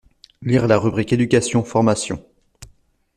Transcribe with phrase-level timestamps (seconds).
[0.41, 2.25] Lire la rubrique éducation-formation.